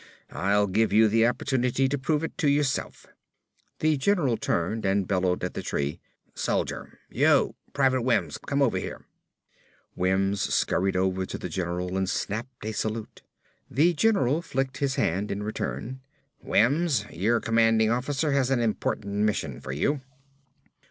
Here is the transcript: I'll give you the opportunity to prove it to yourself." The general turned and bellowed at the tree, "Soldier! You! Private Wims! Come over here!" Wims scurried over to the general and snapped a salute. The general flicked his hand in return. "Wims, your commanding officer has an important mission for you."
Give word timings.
I'll 0.33 0.65
give 0.65 0.91
you 0.91 1.07
the 1.07 1.27
opportunity 1.27 1.87
to 1.87 1.95
prove 1.95 2.23
it 2.23 2.35
to 2.39 2.49
yourself." 2.49 3.05
The 3.81 3.97
general 3.97 4.35
turned 4.35 4.83
and 4.83 5.07
bellowed 5.07 5.43
at 5.43 5.53
the 5.53 5.61
tree, 5.61 5.99
"Soldier! 6.33 6.97
You! 7.11 7.53
Private 7.73 8.01
Wims! 8.01 8.39
Come 8.39 8.63
over 8.63 8.79
here!" 8.79 9.05
Wims 9.95 10.41
scurried 10.41 10.95
over 10.97 11.27
to 11.27 11.37
the 11.37 11.49
general 11.49 11.95
and 11.97 12.09
snapped 12.09 12.65
a 12.65 12.71
salute. 12.71 13.21
The 13.69 13.93
general 13.93 14.41
flicked 14.41 14.77
his 14.79 14.95
hand 14.95 15.29
in 15.29 15.43
return. 15.43 16.01
"Wims, 16.41 17.05
your 17.11 17.39
commanding 17.39 17.91
officer 17.91 18.31
has 18.31 18.49
an 18.49 18.59
important 18.59 19.13
mission 19.17 19.59
for 19.61 19.71
you." 19.71 20.01